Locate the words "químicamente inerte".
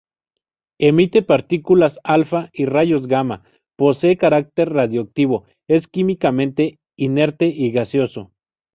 5.87-7.45